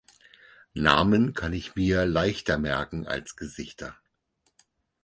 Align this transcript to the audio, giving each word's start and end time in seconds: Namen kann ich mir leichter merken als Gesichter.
Namen 0.73 1.35
kann 1.35 1.53
ich 1.53 1.75
mir 1.75 2.07
leichter 2.07 2.57
merken 2.57 3.05
als 3.05 3.35
Gesichter. 3.35 3.95